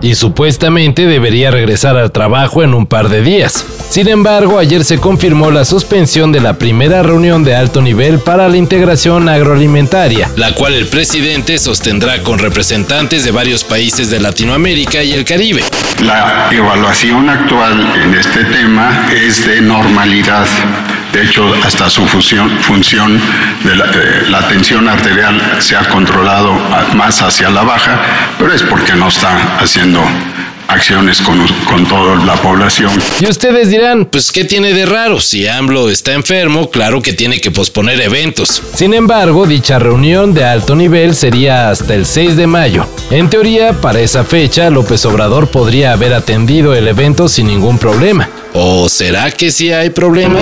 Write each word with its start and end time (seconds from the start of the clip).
y 0.00 0.14
supuestamente 0.14 1.06
debería 1.06 1.50
regresar 1.50 1.96
al 1.96 2.12
trabajo 2.12 2.62
en 2.62 2.74
un 2.74 2.86
par 2.86 3.08
de 3.08 3.22
días. 3.22 3.64
Sin 3.90 4.08
embargo, 4.08 4.58
ayer 4.58 4.84
se 4.84 4.98
confirmó 4.98 5.50
la 5.50 5.64
suspensión 5.64 6.32
de 6.32 6.40
la 6.40 6.54
primera 6.54 7.02
reunión 7.02 7.44
de 7.44 7.56
alto 7.56 7.82
nivel 7.82 8.20
para 8.20 8.48
la 8.48 8.56
integración 8.56 9.28
agroalimentaria, 9.28 10.30
la 10.36 10.54
cual 10.54 10.74
el 10.74 10.86
presidente 10.86 11.58
sostendrá 11.58 12.22
con 12.22 12.38
representantes 12.38 13.24
de 13.24 13.32
varios 13.32 13.64
países 13.64 14.10
de 14.10 14.20
Latinoamérica 14.20 15.02
y 15.02 15.12
el 15.12 15.24
Caribe. 15.24 15.62
La 16.04 16.48
evaluación 16.50 17.28
actual 17.28 17.92
en 18.02 18.14
este 18.14 18.44
tema 18.44 19.08
es 19.12 19.46
de 19.46 19.60
normalidad. 19.60 20.46
De 21.12 21.24
hecho, 21.24 21.52
hasta 21.64 21.90
su 21.90 22.06
función, 22.06 23.20
de 23.64 23.76
la, 23.76 23.84
eh, 23.86 24.26
la, 24.28 24.46
tensión 24.48 24.88
arterial 24.88 25.58
se 25.58 25.76
ha 25.76 25.88
controlado 25.88 26.52
más 26.94 27.20
hacia 27.20 27.50
la 27.50 27.62
baja, 27.62 28.00
pero 28.38 28.52
es 28.52 28.62
porque 28.62 28.94
no 28.94 29.08
está 29.08 29.58
haciendo 29.58 30.00
acciones 30.70 31.20
con, 31.20 31.44
con, 31.68 31.86
toda 31.86 32.24
la 32.24 32.34
población. 32.36 32.90
Y 33.20 33.26
ustedes 33.26 33.70
dirán, 33.70 34.04
pues 34.06 34.30
¿qué 34.30 34.44
tiene 34.44 34.72
de 34.72 34.86
raro? 34.86 35.20
Si 35.20 35.46
AMLO 35.46 35.90
está 35.90 36.12
enfermo, 36.12 36.70
claro 36.70 37.02
que 37.02 37.12
tiene 37.12 37.40
que 37.40 37.50
posponer 37.50 38.00
eventos. 38.00 38.62
Sin 38.74 38.94
embargo, 38.94 39.46
dicha 39.46 39.78
reunión 39.78 40.32
de 40.32 40.44
alto 40.44 40.76
nivel 40.76 41.14
sería 41.14 41.70
hasta 41.70 41.94
el 41.94 42.06
6 42.06 42.36
de 42.36 42.46
mayo. 42.46 42.86
En 43.10 43.28
teoría, 43.28 43.72
para 43.80 44.00
esa 44.00 44.24
fecha, 44.24 44.70
López 44.70 45.04
Obrador 45.04 45.48
podría 45.48 45.92
haber 45.92 46.14
atendido 46.14 46.74
el 46.74 46.86
evento 46.86 47.28
sin 47.28 47.48
ningún 47.48 47.78
problema. 47.78 48.28
¿O 48.52 48.88
será 48.88 49.30
que 49.30 49.50
sí 49.50 49.72
hay 49.72 49.90
problema? 49.90 50.38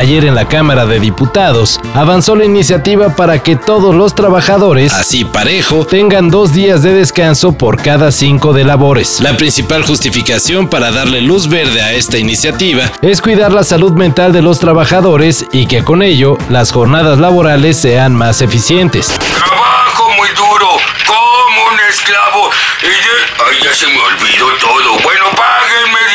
Ayer 0.00 0.24
en 0.24 0.34
la 0.34 0.48
Cámara 0.48 0.86
de 0.86 0.98
Diputados 0.98 1.78
avanzó 1.94 2.34
la 2.34 2.46
iniciativa 2.46 3.14
para 3.16 3.42
que 3.42 3.54
todos 3.54 3.94
los 3.94 4.14
trabajadores, 4.14 4.94
así 4.94 5.26
parejo, 5.26 5.84
tengan 5.84 6.30
dos 6.30 6.54
días 6.54 6.82
de 6.82 6.94
descanso 6.94 7.52
por 7.52 7.76
cada 7.82 8.10
cinco 8.10 8.54
de 8.54 8.64
labores. 8.64 9.20
La 9.20 9.36
principal 9.36 9.84
justificación 9.84 10.68
para 10.68 10.90
darle 10.90 11.20
luz 11.20 11.50
verde 11.50 11.82
a 11.82 11.92
esta 11.92 12.16
iniciativa 12.16 12.90
es 13.02 13.20
cuidar 13.20 13.52
la 13.52 13.62
salud 13.62 13.92
mental 13.92 14.32
de 14.32 14.40
los 14.40 14.58
trabajadores 14.58 15.44
y 15.52 15.66
que 15.66 15.84
con 15.84 16.00
ello 16.00 16.38
las 16.48 16.72
jornadas 16.72 17.18
laborales 17.18 17.76
sean 17.76 18.14
más 18.14 18.40
eficientes. 18.40 19.08
Trabajo 19.08 20.08
muy 20.16 20.30
duro, 20.30 20.78
como 21.06 21.74
un 21.74 21.78
esclavo. 21.90 22.48
Y 22.80 22.86
ya, 22.86 23.44
ay, 23.50 23.58
ya 23.62 23.74
se 23.74 23.86
me 23.86 23.98
olvidó 23.98 24.46
todo. 24.62 24.98
Bueno, 25.02 25.24
páguenme. 25.36 26.09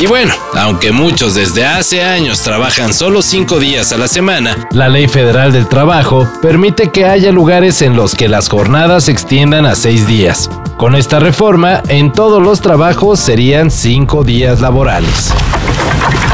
Y 0.00 0.06
bueno, 0.06 0.34
aunque 0.54 0.90
muchos 0.90 1.34
desde 1.34 1.64
hace 1.64 2.02
años 2.02 2.42
trabajan 2.42 2.92
solo 2.92 3.22
cinco 3.22 3.60
días 3.60 3.92
a 3.92 3.96
la 3.96 4.08
semana, 4.08 4.66
la 4.72 4.88
Ley 4.88 5.06
Federal 5.06 5.52
del 5.52 5.68
Trabajo 5.68 6.28
permite 6.42 6.90
que 6.90 7.04
haya 7.04 7.30
lugares 7.30 7.80
en 7.80 7.94
los 7.94 8.16
que 8.16 8.28
las 8.28 8.48
jornadas 8.48 9.04
se 9.04 9.12
extiendan 9.12 9.66
a 9.66 9.76
seis 9.76 10.08
días. 10.08 10.50
Con 10.76 10.96
esta 10.96 11.20
reforma, 11.20 11.80
en 11.88 12.12
todos 12.12 12.42
los 12.42 12.60
trabajos 12.60 13.20
serían 13.20 13.70
cinco 13.70 14.24
días 14.24 14.60
laborales. 14.60 15.32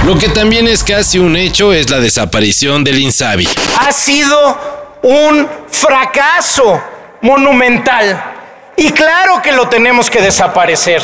Lo 0.06 0.16
que 0.16 0.30
también 0.30 0.66
es 0.66 0.82
casi 0.82 1.18
un 1.18 1.36
hecho 1.36 1.74
es 1.74 1.90
la 1.90 2.00
desaparición 2.00 2.82
del 2.82 2.98
INSABI. 2.98 3.46
Ha 3.78 3.92
sido 3.92 4.58
un 5.02 5.46
fracaso 5.70 6.80
monumental. 7.20 8.29
Y 8.82 8.92
claro 8.92 9.42
que 9.42 9.52
lo 9.52 9.68
tenemos 9.68 10.08
que 10.08 10.22
desaparecer. 10.22 11.02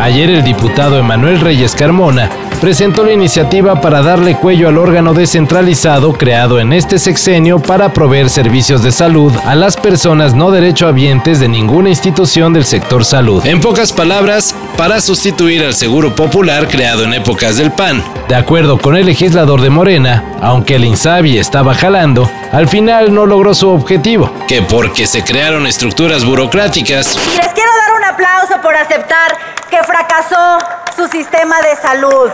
Ayer 0.00 0.30
el 0.30 0.42
diputado 0.42 0.96
Emanuel 0.96 1.38
Reyes 1.38 1.74
Carmona 1.74 2.30
presentó 2.62 3.04
la 3.04 3.12
iniciativa 3.12 3.80
para 3.82 4.00
darle 4.00 4.36
cuello 4.36 4.68
al 4.68 4.78
órgano 4.78 5.12
descentralizado 5.12 6.14
creado 6.14 6.58
en 6.58 6.72
este 6.72 6.98
sexenio 6.98 7.58
para 7.58 7.92
proveer 7.92 8.30
servicios 8.30 8.82
de 8.82 8.90
salud 8.90 9.32
a 9.44 9.54
las 9.54 9.76
personas 9.76 10.34
no 10.34 10.50
derechohabientes 10.50 11.40
de 11.40 11.48
ninguna 11.48 11.90
institución 11.90 12.54
del 12.54 12.64
sector 12.64 13.04
salud. 13.04 13.44
En 13.44 13.60
pocas 13.60 13.92
palabras, 13.92 14.54
para 14.78 15.02
sustituir 15.02 15.62
al 15.62 15.74
Seguro 15.74 16.14
Popular 16.14 16.68
creado 16.68 17.04
en 17.04 17.12
épocas 17.12 17.58
del 17.58 17.70
PAN. 17.70 18.02
De 18.28 18.34
acuerdo 18.34 18.78
con 18.78 18.96
el 18.96 19.04
legislador 19.04 19.60
de 19.60 19.68
Morena, 19.68 20.24
aunque 20.40 20.76
el 20.76 20.84
INSABI 20.84 21.38
estaba 21.38 21.74
jalando, 21.74 22.30
al 22.52 22.68
final 22.68 23.12
no 23.14 23.26
logró 23.26 23.54
su 23.54 23.68
objetivo, 23.68 24.30
que 24.48 24.62
porque 24.62 25.06
se 25.06 25.22
crearon 25.22 25.66
estructuras 25.66 26.24
burocráticas. 26.24 27.09
Y 27.14 27.36
les 27.36 27.52
quiero 27.52 27.70
dar 27.86 27.96
un 27.96 28.04
aplauso 28.04 28.60
por 28.62 28.76
aceptar 28.76 29.36
que 29.68 29.82
fracasó 29.84 30.58
su 30.96 31.06
sistema 31.08 31.56
de 31.62 31.76
salud. 31.80 32.30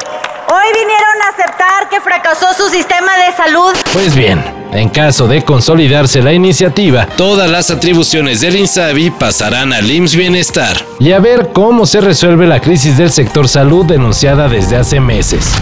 Hoy 0.48 0.66
vinieron 0.74 1.22
a 1.24 1.28
aceptar 1.34 1.88
que 1.88 2.00
fracasó 2.00 2.46
su 2.54 2.68
sistema 2.68 3.12
de 3.16 3.36
salud. 3.36 3.74
Pues 3.92 4.14
bien, 4.14 4.42
en 4.72 4.88
caso 4.88 5.26
de 5.26 5.44
consolidarse 5.44 6.22
la 6.22 6.32
iniciativa, 6.32 7.06
todas 7.16 7.50
las 7.50 7.70
atribuciones 7.70 8.40
del 8.40 8.56
INSABI 8.56 9.10
pasarán 9.10 9.72
al 9.72 9.90
IMSS 9.90 10.16
Bienestar. 10.16 10.76
Y 11.00 11.12
a 11.12 11.18
ver 11.18 11.50
cómo 11.52 11.86
se 11.86 12.00
resuelve 12.00 12.46
la 12.46 12.60
crisis 12.60 12.96
del 12.96 13.10
sector 13.10 13.48
salud 13.48 13.84
denunciada 13.86 14.48
desde 14.48 14.76
hace 14.76 15.00
meses. 15.00 15.52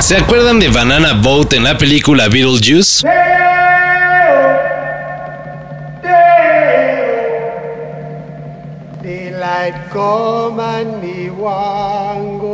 ¿Se 0.00 0.16
acuerdan 0.16 0.60
de 0.60 0.68
Banana 0.68 1.14
Boat 1.14 1.54
en 1.54 1.64
la 1.64 1.76
película 1.76 2.28
Beetlejuice? 2.28 3.06
Midnight 9.66 9.90
come 9.90 10.60
and 10.60 11.02
me 11.02 11.28
wango. 11.30 12.46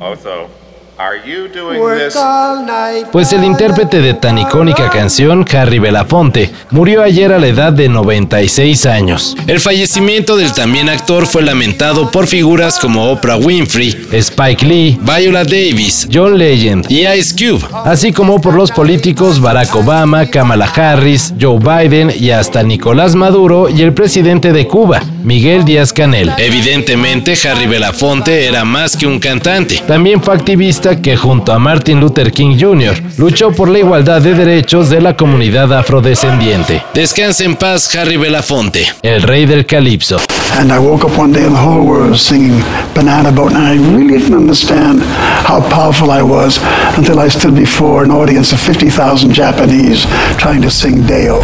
Also. 0.00 0.63
Are 0.98 1.18
you 1.26 1.48
doing 1.48 1.80
Work 1.80 1.98
this? 1.98 2.16
all 2.16 2.64
night. 2.64 3.06
Pues 3.10 3.32
el 3.32 3.44
intérprete 3.44 4.00
de 4.00 4.14
tan 4.14 4.38
icónica 4.38 4.90
canción, 4.90 5.44
Harry 5.52 5.78
Belafonte, 5.78 6.50
murió 6.70 7.02
ayer 7.02 7.32
a 7.32 7.38
la 7.38 7.48
edad 7.48 7.72
de 7.72 7.88
96 7.88 8.86
años. 8.86 9.36
El 9.46 9.60
fallecimiento 9.60 10.36
del 10.36 10.52
también 10.52 10.88
actor 10.88 11.26
fue 11.26 11.42
lamentado 11.42 12.10
por 12.10 12.26
figuras 12.26 12.78
como 12.78 13.10
Oprah 13.10 13.36
Winfrey, 13.36 14.06
Spike 14.12 14.64
Lee, 14.64 14.98
Viola 15.00 15.44
Davis, 15.44 16.08
John 16.12 16.38
Legend 16.38 16.90
y 16.90 17.06
Ice 17.06 17.34
Cube, 17.34 17.66
así 17.84 18.12
como 18.12 18.40
por 18.40 18.54
los 18.54 18.70
políticos 18.70 19.40
Barack 19.40 19.74
Obama, 19.74 20.26
Kamala 20.26 20.66
Harris, 20.66 21.34
Joe 21.40 21.58
Biden 21.58 22.12
y 22.16 22.30
hasta 22.30 22.62
Nicolás 22.62 23.14
Maduro 23.14 23.68
y 23.68 23.82
el 23.82 23.92
presidente 23.92 24.52
de 24.52 24.66
Cuba, 24.68 25.02
Miguel 25.22 25.64
Díaz 25.64 25.92
Canel. 25.92 26.30
Evidentemente, 26.38 27.34
Harry 27.48 27.66
Belafonte 27.66 28.46
era 28.46 28.64
más 28.64 28.96
que 28.96 29.06
un 29.06 29.18
cantante. 29.18 29.82
También 29.86 30.22
fue 30.22 30.34
activista 30.34 30.83
que 30.84 31.16
junto 31.16 31.50
a 31.52 31.58
Martin 31.58 31.98
Luther 31.98 32.30
King 32.30 32.58
Jr. 32.60 32.94
luchó 33.16 33.52
por 33.52 33.70
la 33.70 33.78
igualdad 33.78 34.20
de 34.20 34.34
derechos 34.34 34.90
de 34.90 35.00
la 35.00 35.16
comunidad 35.16 35.72
afrodescendiente. 35.72 36.82
Descanse 36.92 37.44
en 37.44 37.56
paz, 37.56 37.94
Harry 37.96 38.18
Belafonte, 38.18 38.86
el 39.02 39.22
rey 39.22 39.46
del 39.46 39.64
calipso. 39.64 40.18
And 40.58 40.70
I 40.70 40.78
woke 40.78 41.06
up 41.06 41.18
one 41.18 41.32
day 41.32 41.44
and 41.44 41.54
the 41.54 41.60
whole 41.60 41.84
world 41.86 42.10
was 42.10 42.20
singing 42.20 42.62
Banana 42.94 43.32
Boat, 43.32 43.52
and 43.52 43.64
I 43.64 43.76
really 43.96 44.18
didn't 44.18 44.36
understand 44.36 45.00
how 45.46 45.62
powerful 45.70 46.10
I 46.10 46.22
was 46.22 46.60
until 46.98 47.18
I 47.18 47.28
stood 47.28 47.54
before 47.54 48.04
an 48.04 48.10
audience 48.10 48.52
of 48.52 48.60
50,000 48.60 49.32
Japanese 49.32 50.04
trying 50.36 50.60
to 50.62 50.70
sing 50.70 51.06
Deo. 51.06 51.40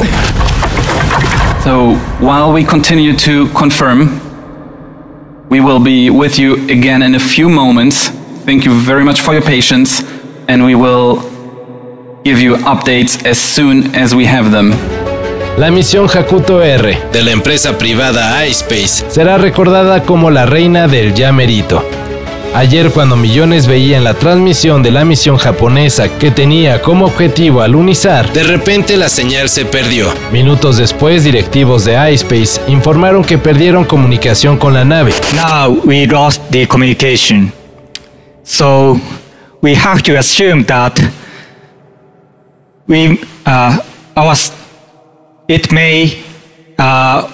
So 1.64 1.94
while 2.20 2.52
we 2.52 2.62
continue 2.62 3.16
to 3.16 3.48
confirm, 3.54 4.20
we 5.48 5.60
will 5.60 5.80
be 5.80 6.10
with 6.10 6.38
you 6.38 6.68
again 6.68 7.02
in 7.02 7.14
a 7.14 7.18
few 7.20 7.48
moments. 7.48 8.19
Thank 8.44 8.64
you 8.64 8.72
very 8.72 9.04
much 9.04 9.20
for 9.20 9.34
your 9.34 9.44
patience, 9.44 10.02
and 10.48 10.64
we 10.64 10.74
will 10.74 11.22
give 12.24 12.40
you 12.40 12.56
updates 12.64 13.24
as 13.24 13.38
soon 13.38 13.94
as 13.94 14.14
we 14.14 14.26
have 14.26 14.50
them. 14.50 14.72
La 15.58 15.70
misión 15.70 16.06
Hakuto 16.08 16.62
R 16.62 16.98
de 17.12 17.22
la 17.22 17.32
empresa 17.32 17.76
privada 17.76 18.46
iSpace 18.46 19.04
será 19.08 19.36
recordada 19.36 20.02
como 20.04 20.30
la 20.30 20.46
reina 20.46 20.88
del 20.88 21.12
ya 21.12 21.32
merito. 21.32 21.84
Ayer 22.54 22.90
cuando 22.90 23.14
millones 23.14 23.66
veían 23.68 24.02
la 24.02 24.14
transmisión 24.14 24.82
de 24.82 24.90
la 24.90 25.04
misión 25.04 25.36
japonesa 25.36 26.08
que 26.18 26.30
tenía 26.30 26.82
como 26.82 27.04
objetivo 27.06 27.62
alunizar, 27.62 28.32
de 28.32 28.42
repente 28.42 28.96
la 28.96 29.08
señal 29.08 29.48
se 29.48 29.64
perdió. 29.64 30.06
Minutos 30.32 30.76
después, 30.78 31.22
directivos 31.22 31.84
de 31.84 32.12
iSpace 32.12 32.60
informaron 32.66 33.22
que 33.22 33.38
perdieron 33.38 33.84
comunicación 33.84 34.56
con 34.56 34.74
la 34.74 34.84
nave. 34.84 35.12
Now 35.36 35.80
we 35.84 36.06
lost 36.06 36.42
the 36.50 36.66
communication. 36.66 37.52
So 38.50 38.98
we 39.60 39.74
have 39.74 40.02
to 40.02 40.18
assume 40.18 40.64
that 40.64 40.98
we 42.88 43.22
uh, 43.46 43.78
our 44.16 44.34
it 45.46 45.70
may 45.72 46.20
uh, 46.76 47.32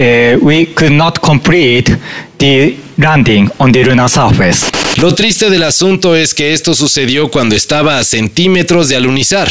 uh, 0.00 0.38
we 0.42 0.64
could 0.64 0.92
not 0.92 1.20
complete 1.20 1.94
the 2.38 2.78
landing 2.96 3.50
on 3.60 3.72
the 3.72 3.84
lunar 3.84 4.08
surface. 4.08 4.75
Lo 4.98 5.14
triste 5.14 5.50
del 5.50 5.62
asunto 5.62 6.16
es 6.16 6.32
que 6.32 6.54
esto 6.54 6.72
sucedió 6.72 7.30
cuando 7.30 7.54
estaba 7.54 7.98
a 7.98 8.04
centímetros 8.04 8.88
de 8.88 8.96
alunizar. 8.96 9.48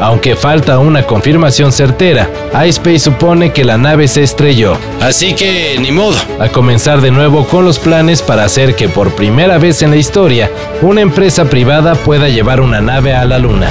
Aunque 0.00 0.34
falta 0.34 0.80
una 0.80 1.04
confirmación 1.06 1.70
certera, 1.70 2.28
iSpace 2.66 2.98
supone 2.98 3.52
que 3.52 3.64
la 3.64 3.78
nave 3.78 4.08
se 4.08 4.24
estrelló. 4.24 4.76
Así 5.00 5.34
que, 5.34 5.76
ni 5.80 5.92
modo, 5.92 6.16
a 6.40 6.48
comenzar 6.48 7.00
de 7.00 7.12
nuevo 7.12 7.46
con 7.46 7.64
los 7.64 7.78
planes 7.78 8.22
para 8.22 8.44
hacer 8.44 8.74
que 8.74 8.88
por 8.88 9.14
primera 9.14 9.58
vez 9.58 9.82
en 9.82 9.90
la 9.90 9.96
historia, 9.96 10.50
una 10.82 11.00
empresa 11.00 11.44
privada 11.44 11.94
pueda 11.94 12.28
llevar 12.28 12.60
una 12.60 12.80
nave 12.80 13.14
a 13.14 13.24
la 13.24 13.38
Luna. 13.38 13.70